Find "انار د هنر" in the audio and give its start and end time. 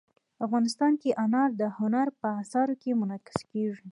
1.25-2.07